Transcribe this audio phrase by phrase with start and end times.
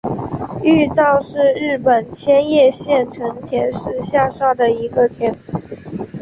[0.63, 5.31] 玉造是日本千叶县成田市下辖的一个町。